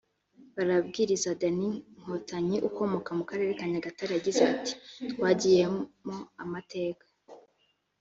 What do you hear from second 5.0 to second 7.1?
“Twigiyemo amateka